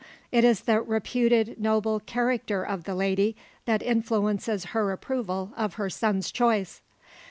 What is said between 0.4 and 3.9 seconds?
is the reputed noble character of the lady that